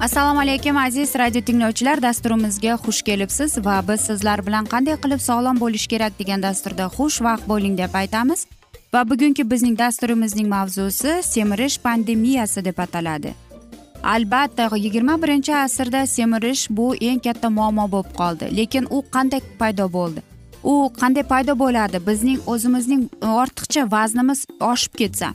assalomu 0.00 0.40
alaykum 0.40 0.76
aziz 0.76 1.14
radio 1.18 1.40
tinglovchilar. 1.40 2.02
Dasturimizga 2.02 2.74
xush 2.84 3.02
kelibsiz 3.02 3.58
va 3.64 3.82
biz 3.88 4.00
sizlar 4.00 4.46
bilan 4.46 4.64
qanday 4.72 4.96
qilib 5.02 5.20
sog'lom 5.20 5.60
bo'lish 5.60 5.86
kerak 5.92 6.18
degan 6.18 6.42
dasturda 6.42 6.84
xushvaqt 6.96 7.44
bo'ling 7.48 7.78
deb 7.78 7.94
aytamiz. 7.94 8.46
Va 8.94 9.10
bugungi 9.10 9.50
bizning 9.50 9.78
dasturimizning 9.78 10.48
mavzusi 10.48 11.12
semirish 11.22 11.78
pandemiyasi 11.78 12.64
deb 12.64 12.78
ataladi. 12.78 13.34
Albatta 14.02 14.70
yigirma 14.76 15.22
birinchi 15.22 15.56
asrda 15.56 16.06
semirish 16.06 16.66
bu 16.70 16.94
eng 16.94 17.20
katta 17.26 17.50
muammo 17.50 17.86
bo'lib 17.92 18.10
qoldi. 18.20 18.56
Lekin 18.56 18.86
u 18.90 19.04
qanday 19.14 19.40
paydo 19.58 19.92
bo'ldi? 19.92 20.20
U 20.64 20.74
qanday 21.00 21.22
paydo 21.22 21.58
bo'ladi? 21.58 22.06
Bizning 22.06 22.38
o'zimizning 22.46 23.02
ortiqcha 23.22 23.90
vaznimiz 23.92 24.46
oshib 24.60 24.92
ketsa 25.00 25.34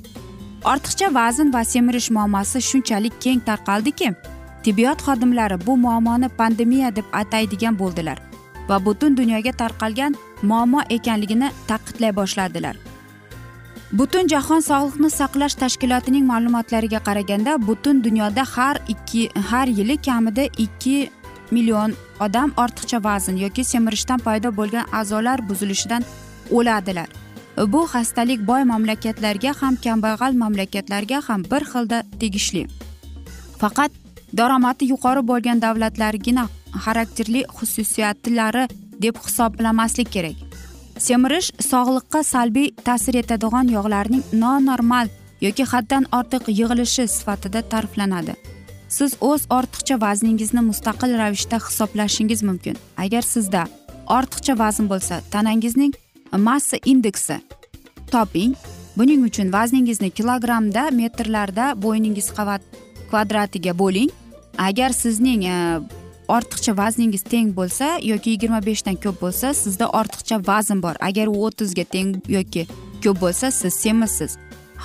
ortiqcha 0.71 1.07
vazn 1.13 1.53
va 1.53 1.61
semirish 1.63 2.09
muammosi 2.15 2.61
shunchalik 2.69 3.21
keng 3.25 3.41
tarqaldiki 3.49 4.09
tibbiyot 4.65 4.99
xodimlari 5.07 5.57
bu 5.67 5.77
muammoni 5.77 6.29
pandemiya 6.39 6.95
deb 6.95 7.07
ataydigan 7.21 7.79
bo'ldilar 7.79 8.17
va 8.69 8.85
butun 8.85 9.17
dunyoga 9.17 9.51
tarqalgan 9.61 10.15
muammo 10.41 10.81
ekanligini 10.89 11.49
ta'kidlay 11.67 12.15
boshladilar. 12.19 12.75
Butun 13.99 14.27
jahon 14.27 14.61
sog'liqni 14.69 15.09
saqlash 15.19 15.55
tashkilotining 15.61 16.25
ma'lumotlariga 16.31 16.99
qaraganda 17.07 17.51
butun 17.67 18.03
dunyoda 18.03 18.43
har 18.55 18.77
ikki 18.93 19.29
har 19.49 19.67
yili 19.67 19.97
kamida 20.07 20.45
ikki 20.65 21.09
million 21.51 21.93
odam 22.19 22.53
ortiqcha 22.63 23.03
vazn 23.03 23.37
yoki 23.43 23.63
semirishdan 23.63 24.19
paydo 24.27 24.51
bo'lgan 24.59 24.85
a'zolar 24.99 25.49
buzilishidan 25.49 26.03
o'ladilar. 26.51 27.09
Bu 27.73 27.81
xastalik 27.93 28.47
boy 28.47 28.63
mamlakatlarga 28.71 29.53
ham 29.61 29.75
kambag'al 29.85 30.33
mamlakatlarga 30.43 31.21
ham 31.27 31.43
bir 31.51 31.63
xilda 31.71 32.03
tegishli. 32.19 32.63
Faqat 33.61 33.91
daromadi 34.37 34.85
yuqori 34.93 35.21
bo'lgan 35.29 35.61
davlatlargina 35.65 36.47
xarakterli 36.85 37.41
xususiyatlari 37.57 38.67
deb 39.03 39.15
hisoblamaslik 39.25 40.11
kerak. 40.15 40.37
Semirish 41.07 41.49
sog'liqqa 41.71 42.23
salbiy 42.23 42.67
ta'sir 42.87 43.15
etadigan 43.21 43.67
yog'larning 43.77 44.23
nonormal 44.43 45.07
yoki 45.45 45.63
haddan 45.71 46.03
ortiq 46.17 46.43
yig'ilishi 46.59 47.07
sifatida 47.17 47.61
ta'riflanadi. 47.71 48.33
Siz 48.97 49.11
o'z 49.29 49.41
ortiqcha 49.57 49.95
vazningizni 50.05 50.61
mustaqil 50.69 51.17
ravishda 51.21 51.57
hisoblashingiz 51.67 52.43
mumkin. 52.49 52.75
Agar 52.97 53.23
sizda 53.33 53.61
ortiqcha 54.17 54.53
vazn 54.63 54.85
bo'lsa 54.91 55.15
tanangizning 55.33 55.93
massa 56.47 56.77
indeksi 56.85 57.35
toping. 58.11 58.55
Buning 58.97 59.23
uchun 59.27 59.47
vazningizni 59.57 60.09
kilogrammda 60.17 60.83
metrlarda 61.01 61.65
bo'yningiz 61.83 62.27
qavat 62.37 62.61
kvadratiga 63.09 63.73
bo'ling. 63.81 64.09
Agar 64.57 64.89
sizning 64.89 65.45
e, 65.45 65.79
ortiqcha 66.27 66.77
vazningiz 66.77 67.23
teng 67.23 67.53
bo'lsa 67.55 67.99
yoki 68.03 68.29
yigirma 68.35 68.61
beshdan 68.65 68.95
ko'p 69.03 69.21
bo'lsa 69.21 69.53
sizda 69.53 69.85
ortiqcha 69.99 70.41
vazn 70.47 70.81
bor. 70.81 70.95
Agar 71.01 71.27
u 71.27 71.45
o'ttizga 71.45 71.83
teng 71.83 72.15
yoki 72.27 72.67
ko'p 73.03 73.21
bo'lsa 73.21 73.51
siz 73.51 73.73
semizsiz. 73.73 74.37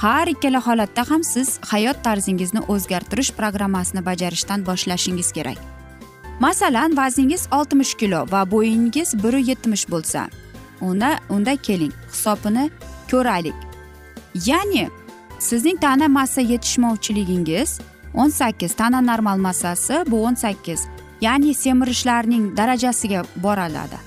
Har 0.02 0.26
ikkala 0.26 0.60
holatda 0.66 1.10
ham 1.10 1.24
siz 1.24 1.58
hayot 1.70 2.04
tarzingizni 2.04 2.60
o'zgartirish 2.68 3.32
programmasini 3.38 4.04
bajarishdan 4.06 4.66
boshlashingiz 4.66 5.32
kerak. 5.32 5.58
Masalan 6.40 6.96
vazningiz 6.96 7.48
oltmish 7.52 7.94
kilo 7.94 8.26
va 8.32 8.44
bo'yingiz 8.50 9.14
bir 9.22 9.34
yetmish 9.50 9.84
bo'lsa 9.92 10.28
unda 10.80 11.18
unda 11.28 11.56
keling 11.56 11.92
hisobini 12.12 12.70
ko'raylik. 13.10 13.54
Ya'ni 14.46 14.88
sizning 15.38 15.80
tana 15.80 16.08
massa 16.08 16.40
yetishmovchiligingiz 16.40 17.80
o'n 18.14 18.30
sakkiz 18.30 18.74
tana 18.74 19.00
normal 19.00 19.38
massasi 19.38 20.04
bu 20.10 20.24
o'n 20.26 20.34
sakkiz 20.34 20.86
ya'ni 21.20 21.54
semirishlarning 21.54 22.56
darajasiga 22.56 23.24
boriladi. 23.36 23.98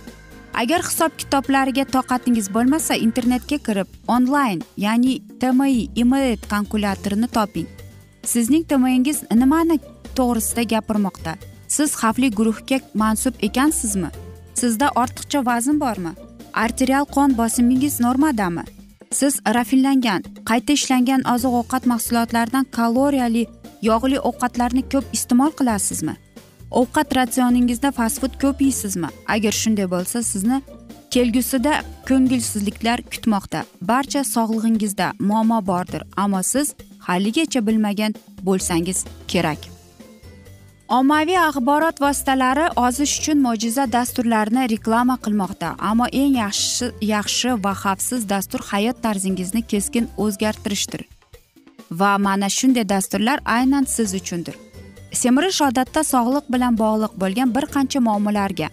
Agar 0.53 0.83
hisob 0.85 1.15
kitoblariga 1.17 1.85
toqatingiz 1.95 2.49
bo'lmasa 2.55 2.95
internetga 2.95 3.57
kirib 3.67 3.87
onlayn 4.07 4.61
ya'ni 4.77 5.21
tmi 5.41 5.87
imet 5.95 6.47
kalkulyatorini 6.51 7.27
toping. 7.27 7.67
Sizning 8.23 8.63
tmingiz 8.69 9.23
nimani 9.31 9.79
to'g'risida 10.17 10.63
gapirmoqda? 10.73 11.33
Siz 11.67 11.95
xavfli 12.01 12.29
guruhga 12.37 12.79
mansub 12.93 13.33
ekansizmi? 13.47 14.09
Sizda 14.59 14.87
ortiqcha 15.01 15.45
vazn 15.45 15.79
bormi? 15.79 16.13
Arterial 16.53 17.05
qon 17.15 17.33
bosimingiz 17.37 17.99
normadami? 17.99 18.63
Siz 19.11 19.33
rafinlangan 19.55 20.21
qayta 20.49 20.73
ishlangan 20.77 21.21
oziq 21.33 21.53
ovqat 21.61 21.83
mahsulotlaridan 21.91 22.65
kaloriyali 22.77 23.43
yog'li 23.87 24.19
ovqatlarni 24.29 24.83
ko'p 24.93 25.05
iste'mol 25.17 25.51
qilasizmi? 25.59 26.15
Ovqat 26.79 27.15
ratsioningizda 27.17 27.91
fast 27.97 28.21
food 28.21 28.39
ko'p 28.43 28.61
yeysizmi? 28.65 29.09
Agar 29.35 29.53
shunday 29.61 29.87
bo'lsa 29.95 30.23
sizni 30.31 30.61
kelgusida 31.13 31.73
ko'ngilsizliklar 32.07 33.03
kutmoqda. 33.11 33.59
Barcha 33.81 34.23
sog'lig'ingizda 34.33 35.07
muammo 35.19 35.59
bordir 35.69 36.01
ammo 36.23 36.41
siz 36.53 36.73
haligacha 37.07 37.61
bilmagan 37.67 38.15
bo'lsangiz 38.47 39.05
kerak. 39.27 39.61
Ommaviy 40.89 41.39
axborot 41.39 42.01
vositalari 42.01 42.65
ozish 42.85 43.13
uchun 43.19 43.39
mo'jiza 43.45 43.85
dasturlarini 43.91 44.63
reklama 44.73 45.15
qilmoqda 45.25 45.69
ammo 45.89 46.07
eng 46.21 46.35
yaxshi 46.43 46.91
yaxshi 47.13 47.49
va 47.63 47.73
xavfsiz 47.83 48.29
dastur 48.33 48.61
hayot 48.71 48.97
tarzingizni 49.05 49.61
keskin 49.71 50.09
o'zgartirishdir. 50.23 51.01
Va 51.99 52.11
mana 52.17 52.49
shunday 52.57 52.85
dasturlar 52.93 53.39
aynan 53.57 53.83
siz 53.95 54.13
uchundir. 54.19 54.55
Semirish 55.21 55.61
odatda 55.69 56.01
sog'liq 56.13 56.45
bilan 56.53 56.73
bog'liq 56.83 57.13
bo'lgan 57.21 57.49
bir 57.55 57.65
qancha 57.75 57.99
muammolarga 58.07 58.69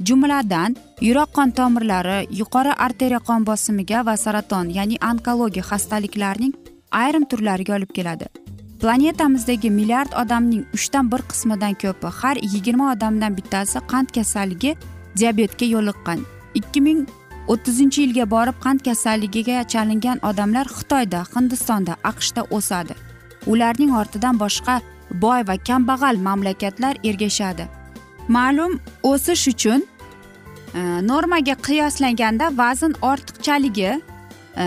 jumladan 0.00 0.76
yurak 1.00 1.30
qon 1.36 1.50
tomirlari 1.50 2.26
yuqori 2.40 2.72
arteriya 2.86 3.20
qon 3.28 3.46
bosimiga 3.46 4.06
va 4.06 4.16
saraton 4.16 4.68
ya'ni 4.78 4.96
onkologiya 5.10 5.64
xastaliklarning 5.70 6.54
ayrim 7.02 7.24
turlariga 7.30 7.76
olib 7.76 7.92
keladi. 7.96 8.26
Planetamizdagi 8.80 9.70
milliard 9.70 10.12
odamning 10.22 10.64
uchdan 10.76 11.10
bir 11.12 11.22
qismidan 11.30 11.74
ko'pi 11.82 12.08
har 12.20 12.36
yigirma 12.54 12.92
odamdan 12.94 13.36
bittasi 13.36 13.78
qand 13.92 14.08
kasalligi 14.16 14.76
diabetga 15.18 15.66
yo'liqqan. 15.74 16.18
Ikki 16.54 16.80
ming 16.80 17.06
o'ttizinchi 17.52 18.02
yilga 18.02 18.30
borib 18.30 18.56
qand 18.64 18.80
kasalligiga 18.88 19.64
chalingan 19.72 20.18
odamlar 20.28 20.66
xitoyda 20.76 21.20
hindistonda 21.34 21.94
aqshda 22.10 22.42
o'sadi. 22.56 22.94
Ularning 23.46 23.92
ortidan 24.00 24.38
boshqa 24.44 24.80
boy 25.24 25.40
va 25.48 25.56
kambag'al 25.68 26.16
mamlakatlar 26.28 26.94
ergashadi. 27.04 27.64
Ma'lum 28.28 28.80
o'sish 29.02 29.48
uchun 29.48 29.80
e, 30.74 30.80
normaga 31.10 31.54
qiyoslanganda 31.66 32.46
vazn 32.62 32.92
ortiqchaligi 33.10 33.90
e, 34.56 34.64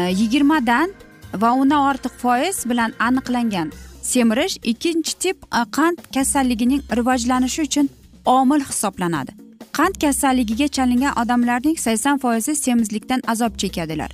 va 1.41 1.53
undan 1.61 1.81
ortiq 1.89 2.13
foiz 2.23 2.69
bilan 2.69 2.93
aniqlangan. 2.99 3.71
Semirish 4.01 4.57
ikkinchi 4.63 5.13
tip 5.19 5.37
e, 5.59 5.61
qand 5.77 5.97
kasalligining 6.13 6.81
rivojlanishi 6.97 7.61
uchun 7.61 7.89
omil 8.25 8.61
hisoblanadi. 8.69 9.46
Qand 9.77 9.95
kasalligiga 10.01 10.67
chalingan 10.67 11.13
odamlarning 11.21 11.77
sakson 11.79 12.17
foizi 12.17 12.55
semizlikdan 12.55 13.21
azob 13.27 13.57
chekadilar. 13.57 14.11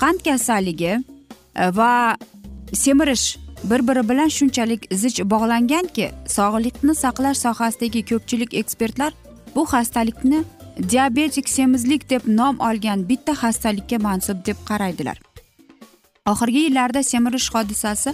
Qand 0.00 0.18
kasalligi 0.24 0.92
e, 1.56 1.76
va 1.76 2.16
semirish 2.72 3.36
bir 3.64 3.88
biri 3.88 4.08
bilan 4.08 4.28
shunchalik 4.28 4.82
zich 5.02 5.18
bog'langanki 5.32 6.06
sog'liqni 6.36 6.94
saqlash 6.94 7.38
sohasidagi 7.44 8.00
ko'pchilik 8.10 8.54
ekspertlar 8.60 9.12
bu 9.54 9.62
xastalikni 9.72 10.44
diabetik 10.92 11.48
semizlik 11.48 12.10
deb 12.10 12.22
nom 12.26 12.60
olgan 12.68 13.08
bitta 13.08 13.32
xastalikka 13.32 13.98
mansub 13.98 14.46
deb 14.46 14.58
qaraydilar. 14.68 15.18
Oxirgi 16.26 16.60
yillarda 16.66 17.02
semirish 17.02 17.48
hodisasi 17.54 18.10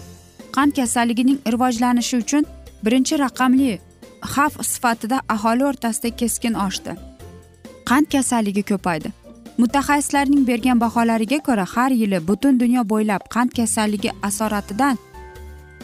qand 0.57 0.73
kasalligining 0.79 1.39
rivojlanishi 1.53 2.17
uchun 2.17 2.45
birinchi 2.85 3.19
raqamli 3.19 3.79
xavf 4.23 4.67
sifatida 4.67 5.21
aholi 5.29 5.65
o'rtasida 5.65 6.17
keskin 6.17 6.55
oshdi. 6.55 6.97
Qand 7.89 8.07
kasalligi 8.13 8.63
ko'paydi. 8.63 9.13
Mutaxassislarning 9.59 10.47
bergan 10.47 10.81
baholariga 10.81 11.39
ko'ra 11.49 11.65
har 11.75 11.91
yili 11.91 12.19
butun 12.29 12.61
dunyo 12.61 12.83
bo'ylab 12.93 13.23
qand 13.35 13.51
kasalligi 13.59 14.11
asoratidan 14.23 14.99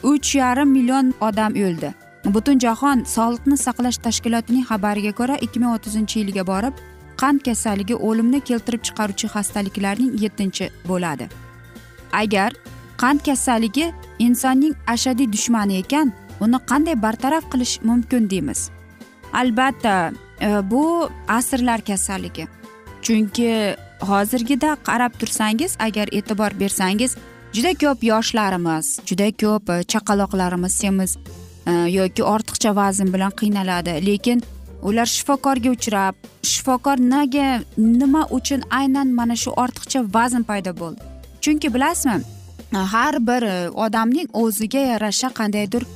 uch 0.03 0.35
yarim 0.37 0.69
million 0.77 1.15
odam 1.21 1.53
o'ldi. 1.67 1.91
Butun 2.35 2.59
jahon 2.59 2.99
sog'liqni 3.15 3.57
saqlash 3.67 3.99
tashkilotining 4.07 4.65
xabariga 4.71 5.13
ko'ra 5.21 5.37
ikki 5.47 5.59
ming 5.63 5.73
o'ttizinchi 5.77 6.21
yilga 6.23 6.45
borib 6.53 6.75
qand 7.23 7.41
kasalligi 7.49 7.95
o'limni 8.09 8.41
keltirib 8.49 8.83
chiqaruvchi 8.87 9.29
xastaliklarning 9.35 10.13
yettinchi 10.25 10.71
bo'ladi. 10.89 11.29
Agar 12.23 12.51
qand 13.03 13.21
kasalligi 13.29 13.87
insonning 14.27 14.75
ashaddiy 14.95 15.33
dushmani 15.35 15.75
ekan 15.83 16.13
uni 16.41 16.59
qanday 16.71 16.97
bartaraf 17.03 17.45
qilish 17.53 17.83
mumkin 17.83 18.31
deymiz. 18.31 18.71
Albatta 19.33 20.13
e, 20.41 20.71
bu 20.71 21.09
asrlar 21.29 21.81
kasalligi. 21.81 22.47
Chunki 23.03 23.77
hozirgida 24.01 24.77
qarab 24.89 25.13
tursangiz 25.21 25.77
agar 25.79 26.09
e'tibor 26.13 26.61
bersangiz 26.61 27.17
juda 27.53 27.73
ko'p 27.83 28.05
yoshlarimiz 28.13 29.01
juda 29.07 29.31
ko'p 29.43 29.71
e, 29.71 29.83
chaqaloqlarimiz 29.93 30.73
semiz 30.83 31.19
yoki 31.99 32.23
ortiqcha 32.23 32.77
vazn 32.77 33.13
bilan 33.15 33.33
qiynaladi. 33.41 33.93
Lekin 34.07 34.43
ular 34.83 35.07
shifokorga 35.07 35.71
uchrab 35.71 36.15
shifokor 36.43 36.97
nega 36.97 37.49
nima 37.77 38.23
uchun 38.39 38.63
aynan 38.71 39.09
mana 39.19 39.37
shu 39.37 39.51
ortiqcha 39.65 40.01
vazn 40.17 40.43
paydo 40.51 40.73
bo'ldi? 40.81 41.01
Chunki 41.41 41.75
bilasizmi 41.75 42.23
har 42.95 43.27
bir 43.27 43.43
e, 43.43 43.71
odamning 43.71 44.29
o'ziga 44.33 44.79
yarasha 44.79 45.29
qandaydir 45.39 45.87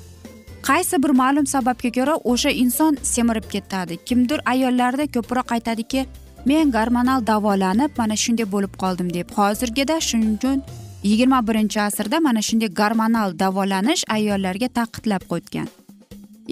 qaysi 0.69 1.03
bir 1.03 1.13
ma'lum 1.21 1.47
sababga 1.55 1.91
ko'ra 1.99 2.15
o'sha 2.33 2.51
inson 2.63 2.99
semirib 3.13 3.47
ketadi? 3.55 3.97
Kimdir 4.09 4.41
ayollarda 4.53 5.07
ko'proq 5.17 5.55
aytadiki 5.57 6.07
men 6.51 6.73
gormonal 6.77 7.27
davolanib 7.31 7.91
mana 8.01 8.17
shunday 8.25 8.47
bo'lib 8.55 8.75
qoldim 8.83 9.09
deb. 9.15 9.29
Hozirgida 9.39 9.97
shuning 10.09 10.37
uchun 10.39 10.63
yigirma 11.03 11.41
birinchi 11.49 11.81
asrda 11.81 12.21
mana 12.21 12.43
shunday 12.49 12.71
gormonal 12.81 13.39
davolanish 13.43 14.05
ayollarga 14.17 14.69
taqidlab 14.79 15.25
qo'ygan 15.33 15.69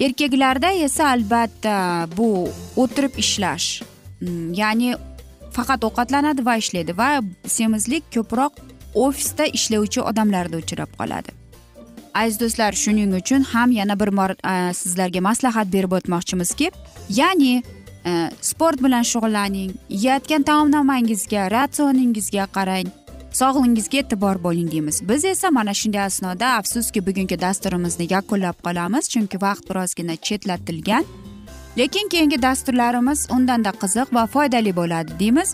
erkaklarda 0.05 0.69
esa 0.87 1.09
albatta 1.15 1.75
bu 2.17 2.29
o'tirib 2.83 3.17
ishlash 3.23 3.67
mm, 4.21 4.53
ya'ni 4.61 4.93
faqat 5.57 5.87
ovqatlanadi 5.89 6.45
va 6.49 6.55
ishlaydi 6.63 6.97
va 7.01 7.09
semizlik 7.57 8.03
ko'proq 8.15 8.61
ofisda 9.05 9.45
ishlovchi 9.57 10.01
odamlarda 10.11 10.57
uchrab 10.63 10.93
qoladi. 10.99 11.36
Aziz 12.21 12.39
do'stlar 12.41 12.73
shuning 12.83 13.15
uchun 13.21 13.41
ham 13.53 13.71
yana 13.79 13.99
bir 14.01 14.11
bor 14.19 14.31
e, 14.53 14.73
sizlarga 14.73 15.21
maslahat 15.29 15.73
berib 15.73 15.91
o'tmoqchimizki 15.97 16.71
ya'ni 17.19 17.63
e, 18.05 18.11
sport 18.41 18.83
bilan 18.85 19.03
shug'ullaning 19.11 19.71
yeyotgan 19.89 20.43
taomnomangizga 20.49 21.51
ratsioningizga 21.57 22.45
qarang 22.57 22.87
sog'lig'ingizga 23.39 23.97
e'tibor 24.01 24.43
bo'ling 24.43 24.71
deymiz. 24.71 25.01
Biz 25.09 25.25
esa 25.25 25.51
mana 25.51 25.73
shunday 25.73 26.01
asnoda 26.09 26.47
afsuski 26.59 27.05
bugungi 27.07 27.41
dasturimizni 27.41 28.05
yakunlab 28.15 28.57
qolamiz 28.65 29.09
chunki 29.13 29.41
vaqt 29.45 29.69
birozgina 29.69 30.15
chetlatilgan. 30.27 31.03
Lekin 31.77 32.09
keyingi 32.09 32.41
dasturlarimiz 32.41 33.27
undanda 33.35 33.71
qiziq 33.81 34.13
va 34.17 34.23
foydali 34.33 34.75
bo'ladi 34.75 35.19
deymiz. 35.19 35.49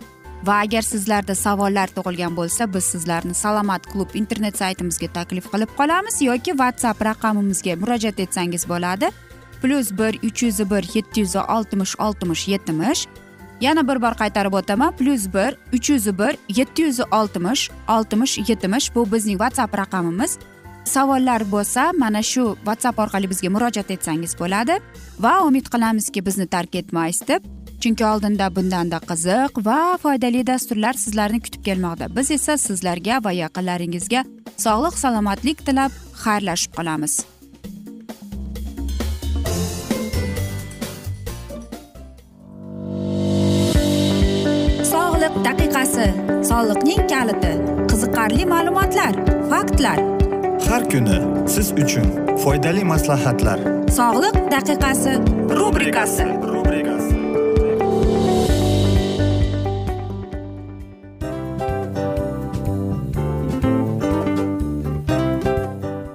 Va 0.45 0.59
agar 0.59 0.83
sizlarda 0.83 1.35
savollar 1.35 1.91
tug'ilgan 1.95 2.35
bo'lsa 2.35 2.67
biz 2.73 2.83
sizlarni 2.93 3.33
salomat 3.33 3.85
klub 3.91 4.15
internet 4.21 4.57
saytimizga 4.59 5.07
taklif 5.17 5.47
qilib 5.53 5.71
qolamiz 5.79 6.21
yoki 6.21 6.51
whatsapp 6.61 7.03
raqamimizga 7.09 7.75
murojaat 7.83 8.19
etsangiz 8.25 8.67
bo'ladi. 8.71 9.11
Plyus 9.61 9.91
bir 9.99 10.19
uch 10.27 10.43
yuz 10.43 10.59
bir 10.71 10.83
yetti 10.95 11.19
yuz 11.23 11.35
oltmish 11.35 11.95
oltmish 11.99 12.47
yetmish. 12.47 13.07
Yana 13.61 13.87
bir 13.87 14.01
bor 14.01 14.15
qaytarib 14.21 14.53
o'taman. 14.59 14.91
Plyus 14.99 15.27
bir 15.35 15.51
uch 15.73 15.89
yuz 15.89 16.07
bir 16.19 16.33
yetti 16.57 16.81
yuz 16.81 16.99
oltmish 16.99 17.69
oltmish 17.89 18.49
yetmish 18.49 18.95
bu 18.95 19.11
bizning 19.11 19.39
whatsapp 19.43 19.77
raqamimiz. 19.77 20.37
Savollar 20.85 21.51
bo'lsa 21.51 21.91
mana 21.97 22.21
shu 22.21 22.57
whatsapp 22.67 22.99
orqali 22.99 23.29
bizga 23.29 23.49
murojaat 23.49 23.91
etsangiz 23.91 24.39
bo'ladi. 24.39 24.79
Va 25.19 25.33
umid 25.47 25.65
qilamizki 25.73 26.25
bizni 26.25 26.47
tark 26.47 26.75
etmaysiz 26.75 27.27
deb 27.27 27.62
chunki 27.83 28.05
oldinda 28.07 28.47
bundanda 28.55 28.97
qiziq 29.09 29.57
va 29.67 29.79
foydali 30.03 30.41
dasturlar 30.47 30.95
sizlarni 31.03 31.39
kutib 31.45 31.63
kelmoqda. 31.67 32.05
Biz 32.17 32.31
esa 32.37 32.53
sizlarga 32.67 33.19
va 33.25 33.31
yaqinlaringizga 33.43 34.21
sog'lik 34.65 34.95
salomatlik 35.03 35.65
tilab 35.67 35.91
xayrlashib 36.23 36.71
qolamiz. 36.77 37.13
Sog'liq 44.93 45.35
daqiqasi 45.47 46.07
soliqning 46.51 47.03
kaliti 47.13 47.53
qiziqarli 47.91 48.45
ma'lumotlar 48.53 49.13
faktlar. 49.51 49.99
Har 50.69 50.83
kuni 50.93 51.19
siz 51.55 51.67
uchun 51.83 52.07
foydali 52.43 52.83
maslahatlar. 52.93 53.59
Sog'liq 53.99 54.39
daqiqasi 54.55 55.13
rubrikasi 55.59 56.27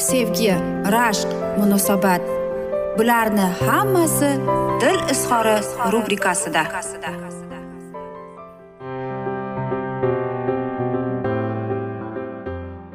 sevgi 0.00 0.54
rashq 0.94 1.28
munosabat. 1.58 2.22
Bularni 2.98 3.46
hammasi 3.66 4.30
dil 4.80 5.00
izhori 5.12 5.56
rubrikasida. 5.92 6.62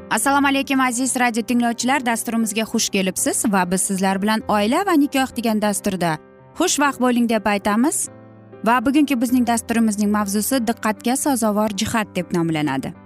Assalomu 0.10 0.48
alaykum 0.48 0.80
aziz 0.80 1.16
radio 1.20 1.44
tinglovchilar. 1.44 2.06
Dasturimizga 2.06 2.62
xush 2.62 2.90
kelibsiz 2.90 3.46
va 3.54 3.72
biz 3.72 3.82
sizlar 3.82 4.22
bilan 4.22 4.42
oila 4.48 4.86
va 4.88 4.94
nikoh 4.98 5.30
degan 5.38 5.62
dasturda 5.62 6.18
xushvaqt 6.60 7.00
bo'ling 7.06 7.30
deb 7.30 7.46
aytamiz. 7.46 8.10
Va 8.66 8.86
bugungi 8.86 9.22
bizning 9.22 9.48
dasturimizning 9.48 10.12
mavzusi 10.12 10.68
diqqatga 10.68 11.16
sazovor 11.16 11.70
jihat 11.70 12.16
deb 12.16 12.32
nomlanadi. 12.38 13.05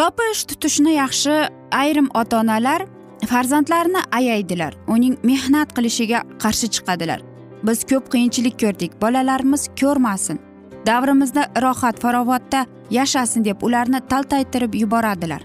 Topish 0.00 0.44
tutishni 0.48 0.92
yaxshi 0.94 1.32
ayrim 1.70 2.06
ota 2.20 2.38
onalar 2.40 2.82
farzandlarini 3.30 4.00
ayaydilar. 4.18 4.72
Uning 4.94 5.16
mehnat 5.30 5.74
qilishiga 5.76 6.18
qarshi 6.42 6.68
chiqadilar. 6.74 7.20
Biz 7.66 7.78
ko'p 7.90 8.04
qiyinchilik 8.12 8.54
ko'rdik. 8.62 8.92
Bolalarimiz 9.02 9.62
ko'rmasin. 9.80 10.38
Davrimizda 10.86 11.42
rohat 11.64 12.00
farovotda 12.02 12.60
yashasin 12.98 13.44
deb 13.48 13.58
ularni 13.66 14.00
taltaytirib 14.12 14.74
yuboradilar. 14.82 15.42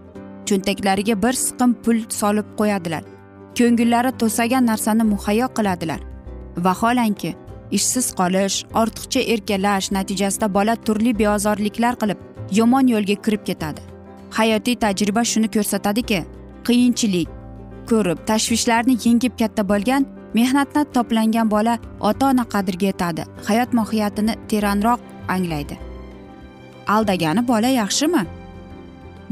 Cho'ntaklariga 0.47 1.15
bir 1.23 1.35
siqim 1.45 1.73
pul 1.83 1.99
solib 2.19 2.47
qo'yadilar. 2.59 3.03
Ko'ngillari 3.57 4.11
to'sagan 4.21 4.63
narsani 4.71 5.03
muhayyo 5.13 5.47
qiladilar. 5.57 5.99
Vaholanki 6.67 7.33
ishsiz 7.79 8.07
qolish 8.19 8.55
ortiqcha 8.81 9.21
erkalash 9.33 9.91
natijasida 9.97 10.47
bola 10.57 10.75
turli 10.85 11.11
beozorliklar 11.21 11.93
qilib 12.01 12.19
yomon 12.59 12.93
yo'lga 12.93 13.17
kirib 13.27 13.45
ketadi. 13.51 13.94
Hayotiy 14.31 14.75
tajriba 14.75 15.23
shuni 15.23 15.47
ko'rsatadiki 15.55 16.19
qiyinchilik 16.67 17.29
ko'rib 17.89 18.19
tashvishlarni 18.29 18.97
yengib 19.05 19.33
katta 19.39 19.63
bo'lgan 19.71 20.05
mehnatni 20.37 20.85
toplangan 20.93 21.49
bola 21.49 21.77
ota 21.99 22.29
ona 22.29 22.45
qadriga 22.53 22.85
yetadi 22.91 23.25
hayot 23.47 23.73
mohiyatini 23.73 24.33
teranroq 24.49 24.99
anglaydi. 25.27 25.77
Aldagani 26.87 27.47
bola 27.47 27.67
yaxshimi? 27.67 28.23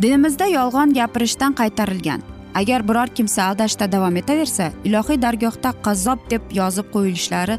Dinimizda 0.01 0.45
yolg'on 0.45 0.93
gapirishdan 0.93 1.53
qaytarilgan. 1.53 2.21
Agar 2.55 2.87
biror 2.87 3.07
kimsa 3.07 3.43
aldashda 3.49 3.91
davom 3.91 4.15
etaversa 4.21 4.71
ilohiy 4.85 5.21
dargohda 5.21 5.73
qazzob 5.85 6.19
deb 6.29 6.41
yozib 6.59 6.87
qo'yilishlari 6.93 7.57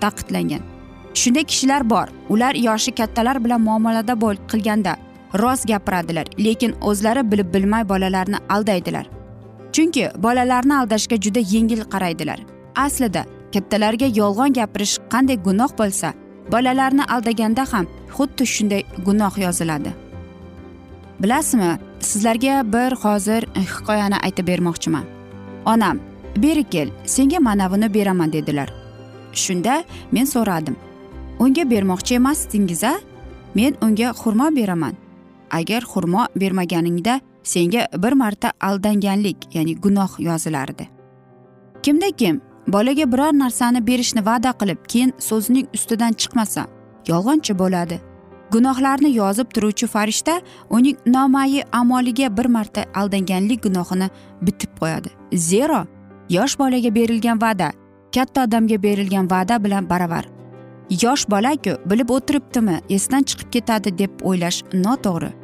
taqidlangan 0.00 0.62
shunday 1.14 1.44
kishilar 1.44 1.90
bor. 1.90 2.08
Ular 2.28 2.54
yoshi 2.54 2.92
kattalar 2.92 3.44
bilan 3.44 3.60
muomalada 3.60 4.14
qilganda 4.50 4.96
rost 5.34 5.66
gapiradilar 5.66 6.26
lekin 6.38 6.74
o'zlari 6.80 7.30
bilib 7.32 7.54
bilmay 7.54 7.88
bolalarni 7.88 8.36
aldaydilar. 8.48 9.06
Chunki 9.72 10.10
bolalarni 10.16 10.74
aldashga 10.74 11.16
juda 11.16 11.38
yengil 11.38 11.82
qaraydilar. 11.92 12.40
Aslida 12.76 13.24
kattalarga 13.54 14.06
yolg'on 14.06 14.52
gapirish 14.52 14.98
qanday 15.12 15.36
gunoh 15.46 15.70
bo'lsa 15.78 16.12
bolalarni 16.52 17.04
aldaganda 17.14 17.64
ham 17.72 17.86
xuddi 18.16 18.46
shunday 18.46 18.82
gunoh 19.06 19.38
yoziladi. 19.38 19.90
Bilasizmi 21.20 21.78
sizlarga 22.00 22.72
bir 22.72 22.92
hozir 23.02 23.42
hikoyani 23.56 24.18
aytib 24.26 24.46
bermoqchiman. 24.46 25.04
Onam 25.66 25.98
beri 26.36 26.64
kel 26.64 26.88
senga 27.06 27.38
manavini 27.38 27.94
beraman 27.94 28.32
dedilar. 28.32 28.72
Shunda 29.32 29.84
men 30.12 30.24
so'radim. 30.24 30.76
Unga 31.38 31.70
bermoqchi 31.70 32.14
emasdingiz 32.14 32.84
a 32.84 32.94
men 33.54 33.76
unga 33.82 34.10
xurmo 34.10 34.56
beraman. 34.56 34.94
Agar 35.50 35.82
xurmo 35.82 36.26
bermaganingda 36.36 37.20
senga 37.42 37.88
bir 38.02 38.12
marta 38.12 38.52
aldanganlik 38.60 39.36
ya'ni 39.54 39.74
gunoh 39.80 40.10
yozilardi. 40.18 40.88
Kimda 41.82 42.10
kim 42.10 42.40
bolaga 42.68 43.12
biror 43.12 43.32
narsani 43.32 43.86
berishni 43.86 44.26
va'da 44.26 44.50
qilib 44.60 44.80
keyin 44.88 45.12
so'zining 45.18 45.66
ustidan 45.74 46.12
chiqmasa 46.12 46.66
yolg'onchi 47.08 47.58
bo'ladi. 47.58 48.00
Gunohlarni 48.50 49.10
yozib 49.14 49.48
turuvchi 49.54 49.86
farishta 49.86 50.40
uning 50.70 50.96
nomayi 51.06 51.62
amoliga 51.72 52.36
bir 52.36 52.46
marta 52.46 52.84
aldanganlik 52.94 53.62
gunohini 53.62 54.10
bitib 54.42 54.70
qo'yadi. 54.80 55.08
Zero 55.34 55.84
yosh 56.36 56.58
bolaga 56.58 56.94
berilgan 56.94 57.42
va'da 57.42 57.70
katta 58.14 58.44
odamga 58.44 58.82
berilgan 58.82 59.30
va'da 59.30 59.64
bilan 59.64 59.90
baravar. 59.90 60.24
Yosh 61.02 61.24
bolaku 61.30 61.76
bilib 61.90 62.10
o'tiribdimi 62.10 62.80
esdan 62.96 63.22
chiqib 63.22 63.50
ketadi 63.54 63.98
deb 63.98 64.10
o'ylash 64.22 64.64
noto'g'ri. 64.84 65.39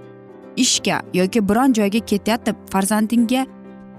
Ishga 0.56 1.02
yoki 1.14 1.48
biron 1.48 1.72
joyga 1.72 2.00
ketayotib 2.10 2.56
farzandingga 2.70 3.46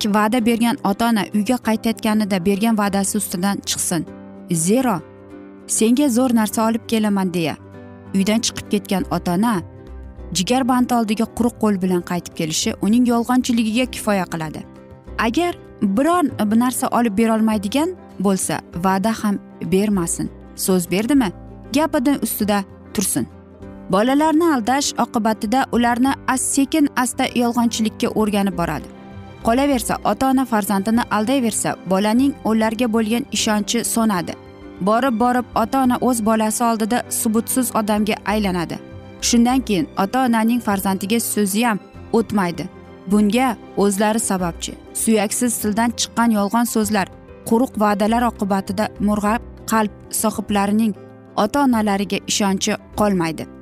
va'da 0.06 0.46
bergan 0.46 0.78
ota 0.84 1.10
ona 1.10 1.24
uyga 1.34 1.56
qaytayotganida 1.68 2.46
bergan 2.46 2.78
va'dasi 2.78 3.18
ustidan 3.18 3.58
chiqsin. 3.66 4.06
Zero 4.52 5.00
senga 5.68 6.10
zo'r 6.10 6.36
narsa 6.36 6.68
olib 6.68 6.84
kelaman 6.88 7.34
deya 7.34 7.56
uydan 8.16 8.40
chiqib 8.40 8.70
ketgan 8.72 9.04
ota 9.12 9.34
ona 9.34 9.62
jigar 10.34 10.68
bandi 10.68 10.94
oldiga 10.94 11.26
quruq 11.38 11.56
qo'l 11.62 11.82
bilan 11.82 12.02
qaytib 12.02 12.34
kelishi 12.40 12.74
uning 12.82 13.08
yolg'onchiligiga 13.08 13.86
kifoya 13.86 14.26
qiladi. 14.34 14.62
Agar 15.18 15.58
biron 15.82 16.32
narsa 16.60 16.88
olib 16.88 17.18
berolmaydigan 17.18 17.96
bo'lsa 18.20 18.62
va'da 18.76 19.12
ham 19.24 19.40
bermasin. 19.72 20.30
So'z 20.56 20.92
berdimi? 20.92 21.32
Gapidan 21.74 22.18
ustida 22.24 22.64
tursin. 22.94 23.28
Bolalarni 23.90 24.54
aldash 24.54 24.94
oqibatida 25.04 25.66
ularni 25.72 26.14
sekin 26.38 26.90
asta 26.96 27.26
yolg'onchilikka 27.36 28.08
o'rganib 28.08 28.58
boradi. 28.58 28.88
Qolaversa 29.44 29.96
ota 30.04 30.30
ona 30.30 30.46
farzandini 30.46 31.02
aldayversa 31.12 31.76
bolaning 31.90 32.34
ularga 32.46 32.94
bo'lgan 32.94 33.26
ishonchi 33.32 33.84
so'nadi. 33.84 34.34
Borib 34.82 35.20
borib 35.20 35.46
ota 35.56 35.84
ona 35.84 35.98
o'z 36.02 36.26
bolasi 36.26 36.64
oldida 36.64 37.04
subutsiz 37.10 37.76
odamga 37.76 38.16
aylanadi. 38.26 38.78
Shundan 39.22 39.62
keyin 39.62 39.88
ota 40.04 40.26
onaning 40.26 40.62
farzandiga 40.62 41.20
so'zi 41.20 41.64
ham 41.66 41.80
o'tmaydi. 42.14 42.66
Bunga 43.12 43.56
o'zlari 43.78 44.20
sababchi. 44.20 44.72
Suyaksiz 44.94 45.58
tildan 45.62 45.92
chiqqan 46.00 46.32
yolg'on 46.32 46.66
so'zlar 46.76 47.08
quruq 47.50 47.74
va'dalar 47.84 48.24
oqibatida 48.32 48.86
murg'ab 49.00 49.42
qalb 49.72 49.92
sohiblarining 50.22 50.94
ota 51.44 51.64
onalariga 51.64 52.18
ishonchi 52.32 52.74
qolmaydi. 53.00 53.57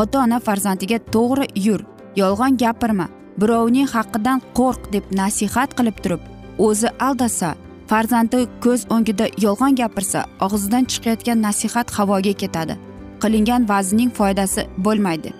Ota 0.00 0.24
ona 0.24 0.38
farzandiga 0.46 0.98
to'g'ri 1.14 1.46
yur 1.66 1.80
yolg'on 2.22 2.56
gapirma 2.62 3.06
birovning 3.40 3.88
haqqidan 3.94 4.42
qo'rq 4.58 4.90
deb 4.94 5.04
nasihat 5.20 5.70
qilib 5.78 6.02
turib 6.04 6.22
o'zi 6.66 6.88
aldasa 7.08 7.50
farzandi 7.90 8.38
ko'z 8.64 8.80
o'ngida 8.94 9.26
yolg'on 9.44 9.74
gapirsa 9.80 10.20
og'zidan 10.46 10.84
chiqayotgan 10.92 11.42
nasihat 11.46 11.90
havoga 11.96 12.32
ketadi. 12.42 12.74
Qilingan 13.22 13.68
va'zning 13.70 14.10
foydasi 14.18 14.62
bo'lmaydi. 14.84 15.30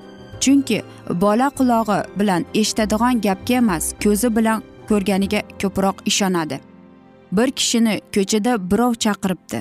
Chunki 0.42 0.78
bola 1.22 1.48
qulog'i 1.58 1.98
bilan 2.18 2.42
eshitadigan 2.60 3.20
gapga 3.26 3.54
emas 3.62 3.84
ko'zi 4.04 4.28
bilan 4.36 4.62
ko'rganiga 4.88 5.40
ko'proq 5.62 5.96
ishonadi. 6.10 6.60
Bir 7.36 7.48
kishini 7.58 7.94
ko'chada 8.14 8.52
birov 8.70 8.92
chaqiribdi. 9.04 9.58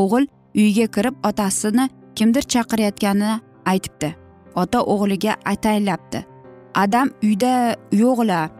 O'g'il 0.00 0.24
uyga 0.62 0.86
kirib 0.94 1.14
otasini 1.28 1.84
kimdir 2.16 2.42
chaqirayotganini 2.54 3.34
aytibdi. 3.72 4.27
Ota 4.54 4.82
o'g'liga 4.82 5.36
ataylabdi. 5.44 6.24
Adam 6.74 7.10
uyda 7.22 7.76
yo'g'la 7.92 8.50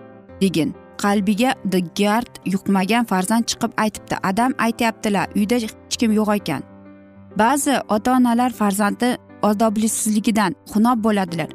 degin. 0.41 0.75
Qalbiga 1.03 1.55
gard 1.99 2.33
yuqmagan 2.47 3.05
farzand 3.05 3.45
chiqib 3.51 3.73
aytibdi. 3.77 4.15
Adam 4.23 4.53
aytyaptilar 4.59 5.29
uyda 5.37 5.55
hech 5.55 5.97
kim 5.99 6.13
yo'q 6.13 6.35
ekan. 6.37 6.63
Ba'zi 7.39 7.75
ota 7.89 8.17
onalar 8.17 8.51
farzandi 8.51 9.17
odoblisizligidan 9.43 10.55
xunob 10.73 11.05
bo'ladilar. 11.05 11.51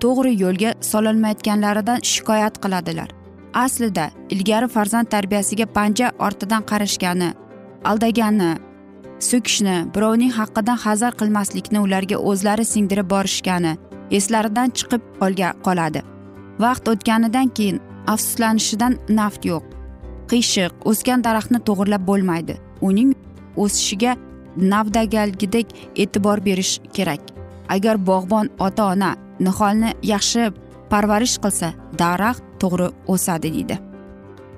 To'g'ri 0.00 0.32
yo'lga 0.42 0.70
sololmayotganlaridan 0.80 2.00
shikoyat 2.12 2.54
qiladilar. 2.64 3.08
Aslida 3.54 4.10
ilgari 4.30 4.68
farzand 4.68 5.06
tarbiyasiga 5.06 5.66
panja 5.66 6.12
ortidan 6.18 6.62
qarashgani 6.70 7.28
aldagani 7.84 8.50
so'kishni 9.20 9.76
birovning 9.94 10.32
haqqidan 10.38 10.78
hazar 10.86 11.12
qilmaslikni 11.20 11.78
ularga 11.86 12.16
o'zlari 12.30 12.64
singdirib 12.64 13.08
borishgani 13.10 13.72
eslaridan 14.18 14.70
chiqib 14.78 15.02
qolgan 15.20 15.62
qoladi. 15.66 16.00
Vaqt 16.64 16.88
o'tganidan 16.92 17.48
keyin 17.56 17.80
afsuslanishidan 18.12 18.98
naft 19.18 19.44
yo'q. 19.50 19.64
Qiyshiq 20.30 20.72
o'sgan 20.90 21.24
daraxtni 21.26 21.60
to'g'irlab 21.68 22.02
bo'lmaydi. 22.10 22.54
Uning 22.88 23.14
o'sishiga 23.64 24.12
navdagalgidek 24.72 25.66
e'tibor 26.02 26.44
berish 26.48 26.80
kerak. 26.96 27.22
Agar 27.68 27.96
bog'bon 28.06 28.50
ota 28.66 28.84
ona 28.92 29.10
niholni 29.40 29.90
yaxshi 30.12 30.52
parvarish 30.90 31.36
qilsa 31.44 31.72
daraxt 31.98 32.44
to'g'ri 32.60 32.88
o'sadi 33.12 33.52
deydi. 33.56 33.76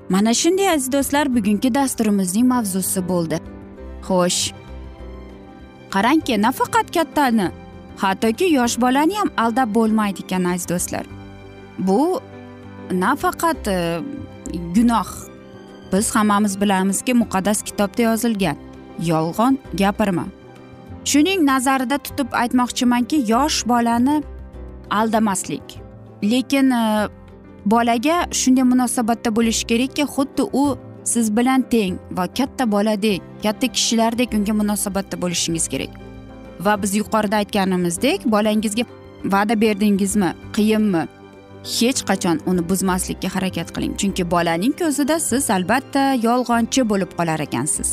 Mana 0.08 0.32
shunday 0.40 0.68
aziz 0.74 0.92
do'stlar 0.92 1.26
bugungi 1.36 1.70
dasturimizning 1.78 2.46
mavzusi 2.54 3.08
bo'ldi. 3.08 3.38
Xo'sh. 4.06 4.52
Qarangki 5.94 6.42
nafaqat 6.42 6.88
kattani 6.96 7.48
hattoki 8.02 8.46
yosh 8.58 8.76
bolani 8.80 9.16
ham 9.20 9.30
aldab 9.44 9.74
bo'lmaydi 9.74 10.24
ekan 10.24 10.44
aziz 10.52 10.68
do'stlar. 10.72 11.06
Bu 11.78 12.20
nafaqat 12.90 13.68
e, 13.68 14.00
gunoh. 14.74 15.10
Biz 15.92 16.16
hammamiz 16.16 16.60
bilamizki 16.60 17.14
muqaddas 17.14 17.62
kitobda 17.62 18.02
yozilgan 18.02 18.56
yolg'on 19.10 19.58
gapirma. 19.80 20.24
Shuning 21.04 21.40
nazarida 21.46 21.98
tutib 21.98 22.32
aytmoqchimanki 22.42 23.24
yosh 23.32 23.66
bolani 23.66 24.22
aldamaslik. 24.90 25.80
Lekin 26.22 26.70
e, 26.70 27.08
bolaga 27.66 28.16
shunday 28.40 28.64
munosabatda 28.72 29.30
bo'lish 29.36 29.64
kerakki 29.70 30.04
xuddi 30.14 30.42
u 30.52 30.64
siz 31.12 31.36
bilan 31.36 31.62
teng 31.72 31.98
va 32.18 32.24
katta 32.38 32.64
boladek 32.74 33.20
katta 33.42 33.66
kishilardek 33.76 34.34
unga 34.38 34.54
munosabatda 34.60 35.16
bo'lishingiz 35.22 35.68
kerak. 35.72 35.92
Va 36.64 36.82
biz 36.82 36.94
yuqorida 37.00 37.36
aytganimizdek 37.42 38.26
bolangizga 38.34 38.84
va'da 39.34 39.60
berdingizmi 39.60 40.30
qiyinmi? 40.56 41.02
Hech 41.76 42.00
qachon 42.08 42.38
uni 42.50 42.62
buzmaslikka 42.68 43.28
harakat 43.34 43.68
qiling 43.74 43.94
chunki 44.00 44.30
bolaning 44.34 44.74
ko'zida 44.80 45.16
siz 45.28 45.50
albatta 45.56 46.02
yolg'onchi 46.26 46.88
bo'lib 46.90 47.10
qolar 47.18 47.40
ekansiz. 47.46 47.90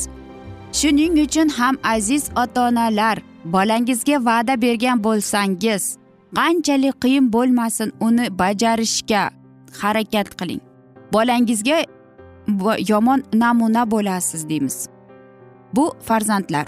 Shuning 0.78 1.14
uchun 1.26 1.48
ham 1.58 1.76
aziz 1.94 2.24
ota 2.42 2.68
onalar 2.68 3.18
bolangizga 3.44 4.16
va'da 4.28 4.54
bergan 4.64 5.04
bo'lsangiz 5.06 5.82
qanchalik 6.38 6.96
qiyin 7.02 7.26
bo'lmasin 7.34 7.88
uni 8.06 8.26
bajarishga 8.40 9.22
harakat 9.80 10.28
qiling. 10.38 10.60
Bolangizga 11.12 11.76
yomon 12.88 13.22
namuna 13.34 13.90
bo'lasiz 13.90 14.48
deymiz. 14.48 14.88
Bu 15.72 15.94
farzandlar. 16.02 16.66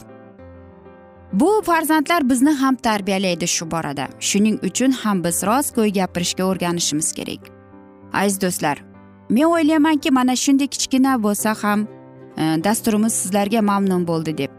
Bu 1.33 1.63
farzandlar 1.65 2.31
bizni 2.31 2.51
ham 2.51 2.75
tarbiyalaydi 2.75 3.47
shu 3.47 3.71
borada. 3.71 4.09
Shuning 4.21 4.59
uchun 4.65 4.91
ham 4.91 5.25
biz 5.25 5.43
rostgo'y 5.43 5.93
gapirishga 5.93 6.45
o'rganishimiz 6.45 7.13
kerak. 7.13 7.41
Aziz 8.13 8.41
do'stlar 8.41 8.89
men 9.31 9.45
o'ylaymanki 9.45 10.11
mana 10.11 10.37
shunday 10.37 10.67
kichkina 10.67 11.23
bo'lsa 11.23 11.55
ham 11.63 11.87
e, 12.37 12.65
dasturimiz 12.65 13.13
sizlarga 13.13 13.63
mamnun 13.63 14.07
bo'ldi 14.07 14.39
deb 14.39 14.51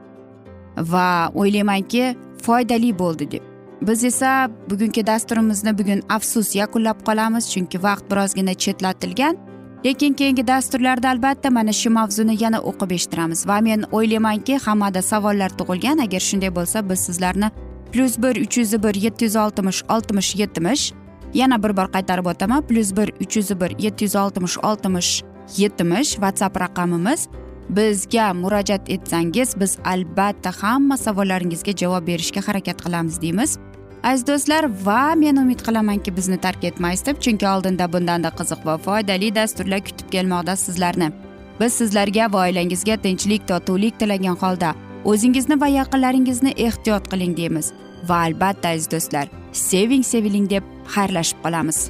va 0.78 1.32
o'ylaymanki 1.36 2.16
foydali 2.44 3.00
bo'ldi 3.00 3.32
deb. 3.32 3.44
Biz 3.82 4.04
esa 4.04 4.50
bugungi 4.70 5.08
dasturimizni 5.08 5.78
bugun 5.80 6.02
afsus 6.10 6.56
yakunlab 6.56 7.00
qolamiz 7.08 7.52
chunki 7.54 7.84
vaqt 7.84 8.12
birozgina 8.12 8.54
chetlatilgan. 8.54 9.38
Lekin 9.86 10.14
keyingi 10.14 10.48
dasturlarda 10.48 11.10
albatta 11.10 11.50
mana 11.50 11.74
shu 11.74 11.90
mavzuni 11.90 12.36
yana 12.44 12.60
o'qib 12.60 12.92
eshittiramiz. 12.92 13.48
Va 13.48 13.62
men 13.62 13.86
o'ylaymanki 13.92 14.58
hammada 14.66 15.02
savollar 15.02 15.50
tug'ilgan. 15.60 15.98
Agar 16.06 16.20
shunday 16.20 16.52
bo'lsa 16.56 16.90
biz 16.90 17.00
sizlarni 17.00 17.52
plyus 17.92 18.18
bir 18.18 18.42
uch 18.46 18.58
yuz 18.58 18.74
bir 18.84 18.96
yetti 18.96 19.26
yuz 19.26 19.36
oltmish 19.36 19.84
oltmish 19.90 20.36
yetmish 20.36 20.94
yana 21.34 21.64
bir 21.64 21.78
bor 21.78 21.88
qaytarib 21.96 22.26
o'taman. 22.26 22.62
Plyus 22.68 22.96
bir 22.98 23.14
uch 23.24 23.38
yuz 23.38 23.50
bir 23.62 23.72
yetti 23.80 24.04
yuz 24.06 24.16
oltmish 24.16 24.58
oltmish 24.58 25.24
yetmish 25.58 26.10
whatsapp 26.24 26.62
raqamimiz. 26.62 27.28
Bizga 27.70 28.34
murojaat 28.34 28.90
etsangiz 28.90 29.60
biz 29.60 29.78
albatta 29.86 30.52
hamma 30.62 30.98
savollaringizga 30.98 31.72
javob 31.72 32.08
berishga 32.08 32.42
harakat 32.48 32.82
qilamiz 32.86 33.22
deymiz. 33.22 33.60
Aziz 34.04 34.28
do'stlar 34.28 34.66
va 34.86 35.16
men 35.16 35.36
umid 35.36 35.62
qilamanki 35.68 36.16
bizni 36.18 36.38
tark 36.38 36.64
etmaysiz 36.64 37.06
deb 37.06 37.20
chunki 37.26 37.48
oldinda 37.48 37.94
bundanda 37.94 38.30
qiziq 38.40 38.66
va 38.66 38.78
foydali 38.78 39.36
dasturlar 39.36 39.82
kutib 39.88 40.08
kelmoqda 40.16 40.56
sizlarni. 40.56 41.12
Biz 41.60 41.74
sizlarga 41.74 42.32
va 42.34 42.46
oilangizga 42.48 42.98
tinchlik 43.06 43.48
totuvlik 43.48 44.00
tilagan 44.00 44.38
holda 44.44 44.74
o'zingizni 45.06 45.62
va 45.62 45.68
yaqinlaringizni 45.68 46.56
ehtiyot 46.68 47.12
qiling 47.12 47.38
deymiz. 47.38 47.74
Va 48.10 48.24
albatta 48.28 48.76
aziz 48.76 48.92
do'stlar 48.92 49.28
seving 49.52 50.04
seviling 50.04 50.50
deb 50.50 50.64
xayrlashib 50.96 51.44
qolamiz. 51.44 51.90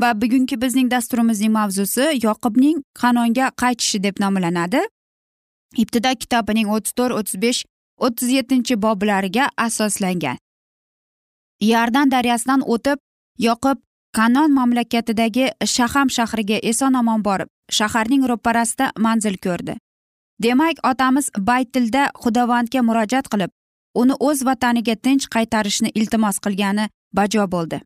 Va 0.00 0.10
bugungi 0.22 0.56
bizning 0.62 0.90
dasturimizning 0.90 1.52
mavzusi 1.52 2.04
yoqubning 2.26 2.82
qanonga 3.00 3.50
qaytishi 3.62 4.02
deb 4.02 4.16
nomlanadi. 4.24 4.80
Ibtido 5.82 6.12
kitobining 6.22 6.68
o'ttiz 6.74 6.92
to'rt 6.98 7.14
o'ttiz 7.18 7.36
besh 7.44 7.60
o'ttiz 8.06 8.28
yettinchi 8.36 8.74
boblariga 8.84 9.44
asoslangan. 9.66 10.36
Yardan 11.60 12.10
daryosidan 12.10 12.60
o'tib 12.74 12.98
yoqub 13.38 13.78
kanon 14.18 14.50
mamlakatidagi 14.58 15.46
shaham 15.74 16.08
shahriga 16.16 16.58
eson 16.70 16.94
omon 17.00 17.24
borib 17.28 17.48
shaharning 17.78 18.22
ro'parasida 18.30 18.86
manzil 19.06 19.36
ko'rdi. 19.46 19.74
Demak 20.42 20.76
otamiz 20.90 21.30
baytilda 21.48 22.02
xudovandga 22.22 22.80
murojaat 22.88 23.26
qilib 23.32 23.50
uni 24.00 24.14
o'z 24.28 24.44
vataniga 24.48 24.94
tinch 25.04 25.24
qaytarishni 25.34 25.90
iltimos 26.00 26.36
qilgani 26.44 26.88
bajo 27.18 27.46
bo'ldi. 27.54 27.78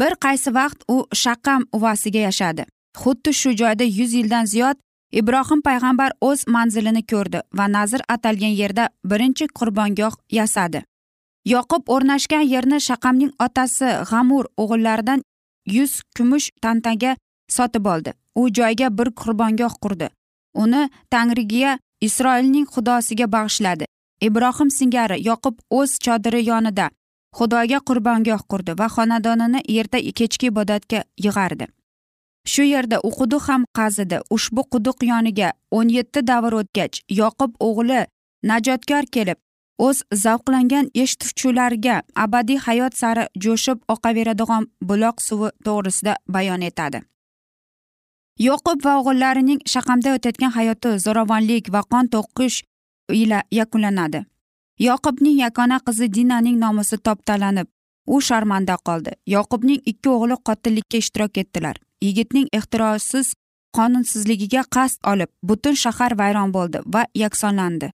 Bir 0.00 0.12
qaysi 0.24 0.54
vaqt 0.54 0.84
u 0.88 0.96
shaqqam 1.22 1.66
uvasiga 1.72 2.18
yashadi. 2.28 2.64
Xuddi 3.02 3.32
shu 3.40 3.50
joyda 3.60 3.84
yuz 3.84 4.12
yildan 4.18 4.44
ziyod 4.44 4.76
ibrohim 5.12 5.60
payg'ambar 5.68 6.10
o'z 6.20 6.46
manzilini 6.54 7.02
ko'rdi 7.12 7.40
va 7.58 7.66
nazr 7.76 8.00
atalgan 8.14 8.54
yerda 8.60 8.88
birinchi 9.04 9.46
qurbongoh 9.58 10.14
yasadi. 10.38 10.82
Yoqub 11.54 11.82
o'rnashgan 11.94 12.44
yerni 12.54 12.78
shaqamning 12.88 13.32
otasi 13.46 13.88
g'amur 14.10 14.44
o'g'illaridan 14.62 15.22
yuz 15.76 15.92
kumush 16.16 16.50
tantaga 16.62 17.16
sotib 17.56 17.86
oldi. 17.86 18.12
U 18.40 18.48
joyga 18.58 18.88
bir 18.98 19.08
qurbongoh 19.20 19.74
qurdi. 19.82 20.08
Uni 20.54 20.82
tangriga 21.10 21.78
isroilning 22.00 22.66
xudosiga 22.74 23.26
bag'ishladi. 23.34 23.84
Ibrohim 24.26 24.70
singari 24.70 25.16
yoqub 25.28 25.56
o'z 25.78 25.98
chodiri 26.04 26.40
yonida 26.50 26.90
xudoga 27.38 27.78
qurbongoh 27.88 28.42
qurdi 28.50 28.72
va 28.80 28.88
xonadonini 28.94 29.60
erta 29.78 29.98
kechki 30.18 30.46
ibodatga 30.52 31.04
yig'ardi. 31.24 31.66
Shu 32.52 32.62
yerda 32.62 32.98
u 33.08 33.10
quduq 33.18 33.42
ham 33.48 33.64
qazidi. 33.78 34.18
Ushbu 34.30 34.62
quduq 34.72 35.04
yoniga 35.10 35.52
o'n 35.70 35.88
yetti 35.96 36.20
davr 36.30 36.52
o'tgach 36.60 36.96
yoqub 37.20 37.52
o'g'li 37.68 38.00
najotkor 38.50 39.04
kelib 39.14 39.38
o'z 39.86 40.02
zavqlangan 40.24 40.90
eshituvchilarga 41.02 41.96
abadiy 42.24 42.58
hayot 42.66 42.98
sari 43.02 43.24
jo'shib 43.44 43.78
oqaveradigan 43.94 44.68
buloq 44.88 45.22
suvi 45.28 45.48
to'g'risida 45.66 46.16
bayon 46.34 46.62
etadi. 46.70 47.02
Yoqub 48.48 48.84
va 48.84 48.92
o'g'illarining 49.00 49.60
shaqamda 49.72 50.14
o'tayotgan 50.16 50.52
hayoti 50.58 50.98
zo'ravonlik 51.04 51.72
va 51.74 51.82
qon 51.92 52.12
to'qish 52.14 52.58
ila 53.22 53.42
yakunlanadi. 53.60 54.24
Yoqubning 54.78 55.38
yagona 55.44 55.78
qizi 55.86 56.08
dinaning 56.14 56.58
nomusi 56.58 56.98
toptalanib 56.98 57.68
u 58.06 58.20
sharmanda 58.20 58.76
qoldi. 58.86 59.12
Yoqubning 59.26 59.80
ikki 59.84 60.08
o'g'li 60.08 60.36
qotillikka 60.48 60.96
ishtirok 61.02 61.38
etdilar. 61.42 61.76
Yigitning 62.02 62.48
ehtirosiz 62.52 63.34
qonunsizligiga 63.76 64.62
qasd 64.76 65.00
olib 65.12 65.30
butun 65.42 65.74
shahar 65.82 66.18
vayron 66.18 66.52
bo'ldi 66.56 66.78
va 66.94 67.04
yaksonlandi. 67.14 67.90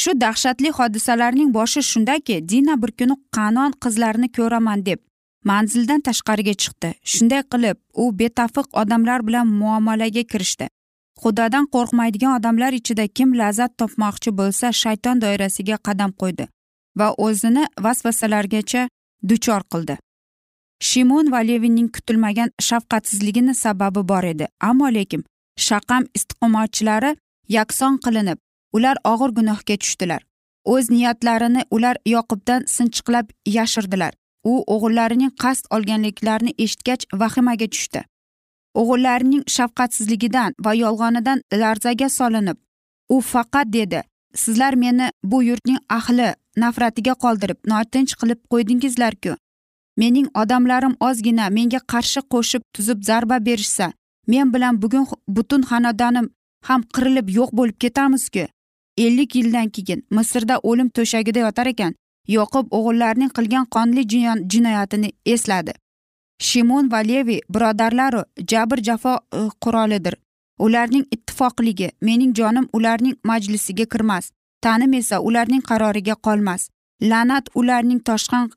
Shu 0.00 0.10
dahshatli 0.20 0.70
hodisalarning 0.78 1.52
boshi 1.54 1.82
shundaki 1.82 2.48
dina 2.48 2.82
bir 2.82 2.92
kuni 2.98 3.16
qanon 3.36 3.72
qizlarini 3.84 4.28
ko'raman 4.36 4.84
deb 4.86 5.00
manzildan 5.44 6.00
tashqariga 6.08 6.54
chiqdi. 6.62 6.90
Shunday 7.12 7.42
qilib 7.52 7.78
u 8.02 8.04
betafiq 8.20 8.66
odamlar 8.82 9.26
bilan 9.26 9.46
muomalaga 9.60 10.22
kirishdi. 10.32 10.68
Xudodan 11.22 11.66
qo'rqmaydigan 11.74 12.36
odamlar 12.38 12.72
ichida 12.80 13.04
kim 13.16 13.34
lazzat 13.40 13.72
topmoqchi 13.80 14.30
bo'lsa 14.40 14.72
shayton 14.82 15.16
doirasiga 15.24 15.76
qadam 15.86 16.10
qo'ydi 16.20 16.44
va 16.98 17.08
o'zini 17.26 17.64
vasvasalargacha 17.84 18.82
duchor 19.30 19.62
qildi. 19.72 19.96
Shimon 20.88 21.26
va 21.32 21.40
levinning 21.50 21.88
kutilmagan 21.96 22.50
shafqatsizligini 22.68 23.54
sababi 23.64 24.02
bor 24.12 24.24
edi 24.32 24.46
ammo 24.70 24.88
lekin 24.98 25.24
shaqam 25.66 26.06
istiqomatchilari 26.18 27.10
yakson 27.56 27.98
qilinib 28.04 28.38
ular 28.76 28.96
og'ir 29.12 29.30
gunohga 29.38 29.76
tushdilar. 29.82 30.22
O'z 30.72 30.90
niyatlarini 30.94 31.62
ular 31.76 31.96
yoqubdan 32.14 32.64
sinchiqlab 32.76 33.26
yashirdilar. 33.56 34.12
U 34.50 34.52
o'g'illarining 34.74 35.32
qasd 35.42 35.64
olganliklarini 35.76 36.52
eshitgach 36.64 37.04
vahimaga 37.20 37.66
tushdi. 37.74 38.00
O'g'illarining 38.74 39.44
shafqatsizligidan 39.56 40.54
va 40.64 40.74
yolg'onidan 40.74 41.42
larzaga 41.62 42.08
solinib 42.08 42.58
u 43.08 43.20
faqat 43.20 43.72
dedi 43.72 44.02
sizlar 44.34 44.74
meni 44.74 45.10
bu 45.24 45.42
yurtning 45.42 45.78
ahli 45.88 46.34
nafratiga 46.56 47.14
qoldirib 47.24 47.58
notinch 47.72 48.14
qilib 48.20 48.40
qo'ydingizlarku. 48.52 49.36
Mening 49.96 50.28
odamlarim 50.42 50.94
ozgina 51.08 51.48
menga 51.56 51.80
qarshi 51.92 52.20
qo'shib 52.32 52.62
tuzib 52.74 53.02
zarba 53.08 53.44
berishsa 53.46 53.92
men 54.26 54.52
bilan 54.54 54.82
bugun 54.82 55.06
butun 55.28 55.62
xonadonim 55.70 56.30
ham 56.68 56.82
qirilib 56.94 57.28
yo'q 57.38 57.50
bo'lib 57.58 57.76
ketamizku. 57.84 58.44
Ellik 59.04 59.34
yildan 59.34 59.68
keyin 59.74 60.00
misrda 60.16 60.56
o'lim 60.58 60.88
to'shagida 60.96 61.40
yotar 61.46 61.66
ekan 61.66 61.92
yoqub 62.36 62.66
o'g'illarining 62.78 63.30
qilgan 63.36 63.66
qonli 63.74 64.02
jinoyatini 64.52 65.10
esladi. 65.34 65.72
Shimon 66.48 66.88
va 66.92 67.00
levi 67.02 67.40
birodarlaru 67.52 68.22
jabr 68.50 68.82
jafo 68.88 69.14
e, 69.16 69.48
qurolidir. 69.62 70.14
Ularning 70.58 71.06
ittifoqligi 71.14 71.90
mening 72.00 72.32
jonim 72.36 72.68
ularning 72.72 73.16
majlisiga 73.24 73.86
kirmas 73.92 74.30
tanim 74.62 74.94
esa 74.94 75.20
ularning 75.20 75.62
qaroriga 75.62 76.14
qolmas. 76.26 76.68
La'nat 77.10 77.48
ularning 77.54 78.00
toshqin 78.08 78.50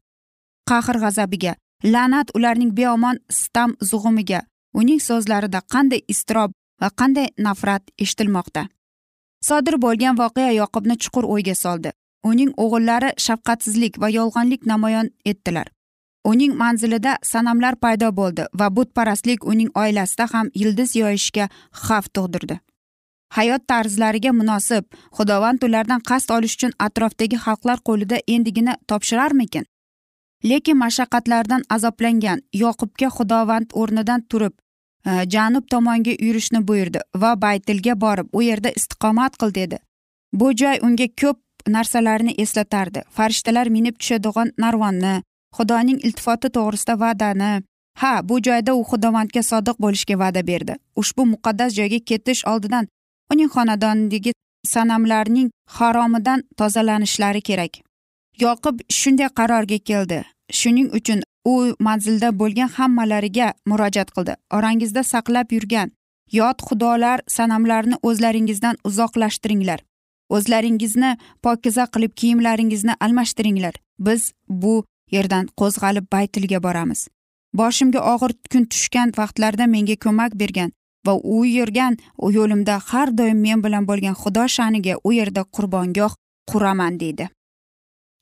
qahr 0.70 0.98
g'azabiga 1.04 1.54
la'nat 1.84 2.32
ularning 2.36 2.72
beomon 2.76 3.20
sitam 3.30 3.76
zug'umiga. 3.82 4.42
Uning 4.74 5.00
so'zlarida 5.00 5.62
qanday 5.74 6.02
iztirob 6.08 6.52
va 6.82 6.90
qanday 7.00 7.28
nafrat 7.38 7.84
eshitilmoqda? 8.04 8.64
Sodir 9.48 9.78
bo'lgan 9.86 10.18
voqea 10.18 10.52
yoqubni 10.62 10.96
chuqur 11.04 11.26
o'yga 11.34 11.56
soldi. 11.56 11.92
Uning 12.30 12.52
o'g'illari 12.64 13.10
shafqatsizlik 13.26 14.00
va 14.02 14.10
yolg'onlik 14.10 14.66
namoyon 14.72 15.10
etdilar. 15.26 15.68
Uning 16.32 16.54
manzilida 16.58 17.18
sanamlar 17.32 17.76
paydo 17.76 18.12
bo'ldi 18.20 18.46
va 18.60 18.70
butparastlik 18.76 19.46
uning 19.46 19.72
oilasida 19.84 20.28
ham 20.34 20.48
ildiz 20.54 20.96
yoyishga 20.96 21.50
xavf 21.86 22.08
tug'dirdi. 22.16 22.60
Hayot 23.38 23.64
tarzlariga 23.68 24.32
munosib 24.40 24.86
xudovand 25.18 25.64
ulardan 25.68 26.02
qasd 26.10 26.34
olish 26.36 26.56
uchun 26.58 26.74
atrofdagi 26.88 27.38
xalqlar 27.46 27.80
qo'lida 27.90 28.18
endigina 28.36 28.76
topshirarmikin? 28.88 29.66
Lekin 30.50 30.78
mashaqqatlardan 30.84 31.64
azoblangan 31.76 32.44
yoqubga 32.64 33.10
xudovand 33.18 33.74
o'rnidan 33.82 34.22
turib 34.30 34.54
janub 35.36 35.66
tomonga 35.74 36.14
yurishni 36.26 36.68
buyurdi 36.68 37.00
va 37.24 37.32
baytilga 37.46 37.96
borib 38.06 38.28
u 38.38 38.42
yerda 38.50 38.70
istiqomat 38.80 39.38
qil 39.42 39.56
dedi. 39.60 39.78
Bu 40.34 40.54
joy 40.62 40.80
unga 40.88 41.08
ko'p 41.22 41.40
narsalarni 41.76 42.34
eslatardi. 42.44 43.02
Farishtalar 43.18 43.68
minib 43.76 43.96
tushadigan 44.00 44.52
narvonni 44.58 45.16
xudoning 45.58 46.00
iltifoti 46.06 46.50
to'g'risida 46.56 47.00
va'dani. 47.04 47.52
Ha 48.02 48.14
bu 48.30 48.36
joyda 48.48 48.76
u 48.76 48.84
xudovandga 48.92 49.42
sodiq 49.52 49.78
bo'lishga 49.84 50.16
va'da 50.24 50.42
berdi. 50.48 50.74
Ushbu 51.02 51.26
muqaddas 51.34 51.72
joyga 51.80 52.00
ketish 52.10 52.42
oldidan 52.52 52.88
uning 53.32 53.50
xonadonidagi 53.56 54.32
sanamlarning 54.74 55.50
haromidan 55.78 56.44
tozalanishlari 56.58 57.42
kerak. 57.42 57.74
Yoqub 58.44 58.76
shunday 59.00 59.30
qarorga 59.40 59.80
keldi. 59.90 60.24
Shuning 60.60 60.90
uchun 60.98 61.20
u 61.46 61.76
manzilda 61.80 62.30
bo'lgan 62.40 62.70
hammalariga 62.78 63.54
murojaat 63.70 64.10
qildi. 64.16 64.34
Orangizda 64.58 65.04
saqlab 65.14 65.48
yurgan 65.56 65.92
yot 66.40 66.62
xudolar 66.68 67.20
sanamlarni 67.28 67.96
o'zlaringizdan 68.10 68.76
uzoqlashtiringlar. 68.90 69.80
O'zlaringizni 70.36 71.18
pokiza 71.44 71.86
qilib 71.94 72.14
kiyimlaringizni 72.20 72.94
almashtiringlar. 73.00 73.76
Biz 74.00 74.32
bu 74.50 74.86
yerdan 75.16 75.50
qo'zg'alib 75.60 76.06
baytilga 76.16 76.60
boramiz. 76.66 77.02
Boshimga 77.60 78.02
og'ir 78.14 78.32
kun 78.52 78.66
tushgan 78.72 79.14
vaqtlarda 79.20 79.66
menga 79.76 79.96
ko'mak 80.06 80.32
bergan 80.42 80.72
va 81.06 81.14
u 81.36 81.46
yurgan 81.46 81.98
yo'limda 82.38 82.80
har 82.90 83.18
doim 83.20 83.40
men 83.46 83.64
bilan 83.66 83.88
bo'lgan 83.90 84.16
xudo 84.22 84.48
sha'niga 84.56 84.96
u 85.08 85.14
yerda 85.20 85.44
qurbongoh 85.56 86.14
quraman 86.52 87.00
deydi. 87.04 87.30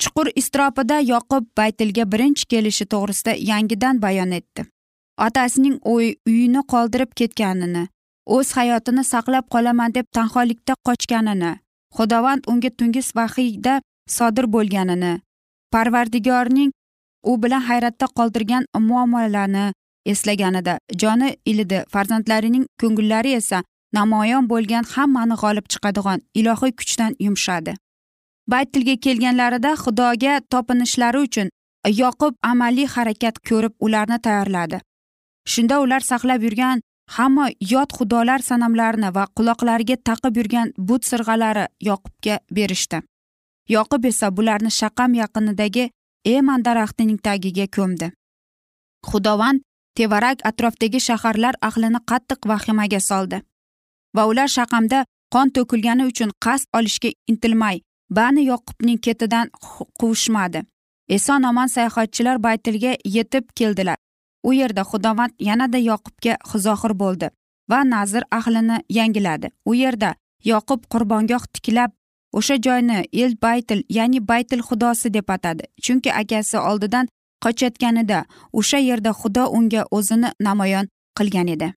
Chuqur 0.02 0.28
iztirobida 0.42 0.98
yoqub 1.14 1.44
baytilga 1.58 2.06
birinchi 2.12 2.46
kelishi 2.52 2.86
to'g'risida 2.94 3.34
yangidan 3.52 4.02
bayon 4.06 4.32
etdi. 4.40 4.62
Otasining 5.28 5.76
uyini 5.94 6.62
qoldirib 6.74 7.12
ketganini 7.20 7.84
o'z 8.36 8.54
hayotini 8.58 9.04
saqlab 9.14 9.46
qolaman 9.54 9.94
deb 9.98 10.08
tanholikda 10.18 10.74
qochganini 10.88 11.52
xudovand 11.98 12.48
unga 12.52 12.70
tungi 12.80 13.02
vahiyda 13.18 13.74
sodir 14.18 14.46
bo'lganini 14.56 15.14
parvardigorning 15.74 16.72
u 17.24 17.38
bilan 17.44 17.62
hayratda 17.70 18.08
qoldirgan 18.18 18.66
muammolarni 18.80 19.66
eslaganida. 20.06 20.78
Joni 21.02 21.36
ilidi. 21.46 21.84
Farzandlarining 21.94 22.66
ko'ngillari 22.82 23.34
esa 23.42 23.64
namoyon 23.94 24.50
bo'lgan 24.52 24.86
hammani 24.94 25.36
g'olib 25.42 25.66
chiqadigan 25.74 26.20
ilohiy 26.40 26.74
kuchdan 26.80 27.16
yumshadi. 27.26 27.74
Baytilga 28.52 28.96
kelganlarida 29.06 29.72
xudoga 29.84 30.40
topinishlari 30.54 31.20
uchun 31.28 31.50
yoqub 32.02 32.34
amaliy 32.52 32.88
harakat 32.96 33.36
ko'rib 33.50 33.74
ularni 33.86 34.18
tayyorladi. 34.26 34.82
Shunda 35.52 35.80
ular 35.84 36.02
saqlab 36.12 36.44
yurgan 36.48 36.82
hamma 37.18 37.46
yot 37.74 37.94
xudolar 37.98 38.40
sanamlarini 38.50 39.10
va 39.16 39.24
quloqlariga 39.38 39.98
taqib 40.10 40.38
yurgan 40.40 40.74
but 40.78 41.04
sirg'alari 41.10 41.66
yoqubga 41.90 42.36
berishdi. 42.58 43.02
Yoqub 43.76 44.06
esa 44.06 44.28
bularni 44.38 44.72
shaqam 44.82 45.14
yaqinidagi 45.22 45.90
eman 46.26 46.64
daraxtining 46.64 47.18
tagiga 47.18 47.68
ko'mdi. 47.68 48.12
Xudovand 49.10 49.62
tevarak 49.96 50.40
atrofdagi 50.50 51.00
shaharlar 51.08 51.56
ahlini 51.62 52.00
qattiq 52.10 52.48
vahimaga 52.52 53.00
soldi. 53.00 53.42
Va 54.16 54.26
ular 54.32 54.50
shaqamda 54.58 55.06
qon 55.34 55.50
to'kilgani 55.56 56.06
uchun 56.12 56.32
qasd 56.46 56.68
olishga 56.78 57.10
intilmay 57.32 57.82
bani 58.10 58.46
yoqubning 58.52 59.00
ketidan 59.06 59.50
quvishmadi. 60.00 60.62
Eson 61.10 61.44
omon 61.44 61.68
sayohatchilar 61.68 62.38
baytilga 62.44 62.96
yetib 63.16 63.46
keldilar. 63.56 63.98
U 64.44 64.54
yerda 64.54 64.84
xudovand 64.92 65.34
yanada 65.40 65.78
yoqubga 65.78 66.38
zohir 66.66 66.94
bo'ldi 67.02 67.30
va 67.70 67.80
nazr 67.94 68.24
ahlini 68.32 68.78
yangiladi. 68.90 69.48
U 69.66 69.74
yerda 69.76 70.16
yoqub 70.52 70.86
qurbongoh 70.92 71.44
tiklab 71.54 71.92
o'sha 72.38 72.56
joyni 72.66 72.98
el 73.24 73.34
baytil 73.42 73.84
ya'ni 73.90 74.28
baytil 74.28 74.62
xudosi 74.68 75.14
deb 75.14 75.30
atadi. 75.30 75.64
Chunki 75.82 76.14
akasi 76.22 76.58
oldidan 76.58 77.08
qochayotganida 77.44 78.26
o'sha 78.54 78.78
yerda 78.78 79.12
xudo 79.22 79.44
unga 79.58 79.86
o'zini 79.92 80.30
namoyon 80.40 80.86
qilgan 81.18 81.48
edi. 81.56 81.74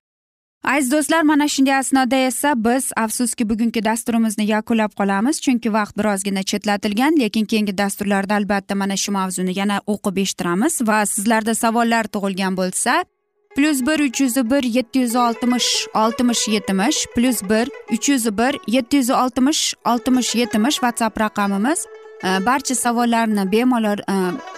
Aziz 0.65 0.91
do'stlar 0.91 1.21
mana 1.21 1.47
shunday 1.47 1.75
asnoda 1.77 2.15
esa 2.15 2.53
biz 2.65 2.85
afsuski 2.97 3.49
bugungi 3.49 3.81
dasturimizni 3.85 4.45
yakunlab 4.45 4.91
qolamiz. 4.99 5.41
Chunki 5.45 5.73
vaqt 5.73 5.97
birozgina 5.99 6.43
chetlatilgan 6.43 7.19
lekin 7.21 7.45
keyingi 7.45 7.77
dasturlarda 7.77 8.35
albatta 8.35 8.75
mana 8.75 8.97
shu 8.97 9.11
mavzuni 9.11 9.53
yana 9.59 9.77
o'qib 9.93 10.17
eshittiramiz 10.23 10.73
va 10.87 10.97
sizlarda 11.13 11.53
savollar 11.63 12.05
tug'ilgan 12.13 12.57
bo'lsa 12.59 13.03
plyus 13.55 13.81
bir 13.81 13.99
uch 13.99 14.21
yuz 14.21 14.35
bir 14.35 14.63
yetti 14.63 14.99
yuz 14.99 15.15
oltmish 15.15 15.87
oltmish 15.93 16.47
yetmish 16.47 17.05
plyus 17.15 17.43
bir 17.43 17.69
uch 17.93 18.09
yuz 18.09 18.37
bir 18.37 18.59
yetti 18.67 18.97
yuz 18.97 19.09
oltmish 19.09 19.73
oltmish 19.85 20.35
yetmish 20.35 20.75
whatsapp 20.75 21.19
raqamimiz 21.19 21.85
barcha 22.23 22.75
savollarni 22.75 23.51
bemalol 23.51 23.99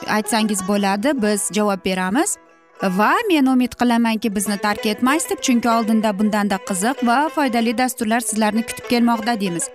aytsangiz 0.08 0.68
bo'ladi 0.68 1.22
biz 1.22 1.50
javob 1.54 1.86
beramiz 1.86 2.38
va 2.84 3.14
men 3.30 3.46
umid 3.46 3.74
qilamanki 3.80 4.36
bizni 4.36 4.58
tark 4.58 4.86
etmaysiz 4.86 5.30
deb 5.30 5.42
chunki 5.42 5.70
oldinda 5.70 6.20
bundanda 6.20 6.58
qiziq 6.70 7.08
va 7.08 7.30
foydali 7.36 7.78
dasturlar 7.78 8.20
sizlarni 8.20 8.62
kutib 8.62 8.90
kelmoqda 8.90 9.40
deymiz 9.42 9.70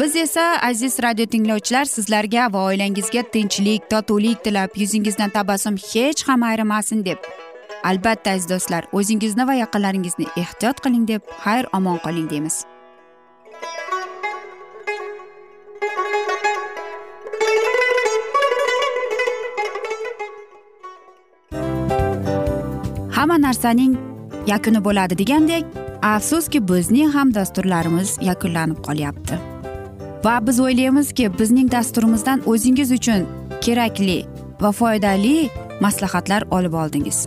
biz 0.00 0.16
esa 0.16 0.58
aziz 0.62 1.02
radio 1.02 1.26
tinglovchilar 1.26 1.84
sizlarga 1.84 2.52
va 2.52 2.64
oilangizga 2.64 3.22
tinchlik 3.22 3.90
totuvlik 3.90 4.44
tilab 4.44 4.70
yuzingizdan 4.76 5.30
tabassum 5.30 5.76
hech 5.76 6.28
ham 6.28 6.42
ayrimasin 6.42 7.04
deb 7.04 7.18
albatta 7.84 8.30
aziz 8.30 8.48
do'stlar 8.50 8.88
o'zingizni 8.92 9.46
va 9.48 9.54
yaqinlaringizni 9.54 10.26
ehtiyot 10.42 10.80
qiling 10.84 11.06
deb 11.08 11.22
xayr 11.44 11.68
omon 11.72 11.98
qoling 12.04 12.30
deymiz. 12.30 12.64
Hamma 23.16 23.36
narsaning 23.46 23.94
yakuni 24.46 24.80
bo'ladi 24.84 25.18
degandek 25.18 25.64
afsuski 26.02 26.68
bizning 26.68 27.10
ham 27.16 27.34
dasturlarimiz 27.34 28.18
yakunlanib 28.22 28.78
qolyapti. 28.86 29.38
Va 30.24 30.34
biz 30.46 30.60
o'ylaymizki 30.60 31.26
bizning 31.38 31.72
dasturimizdan 31.72 32.42
o'zingiz 32.52 32.92
uchun 32.98 33.26
kerakli 33.64 34.18
va 34.60 34.72
foydali 34.72 35.50
maslahatlar 35.80 36.42
olib 36.50 36.72
oldingiz. 36.72 37.26